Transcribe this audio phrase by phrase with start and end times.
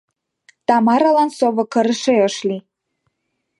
[0.67, 2.61] Тамаралан сово кырыше ыш лий.